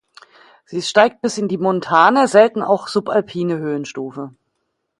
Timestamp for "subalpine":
2.87-3.59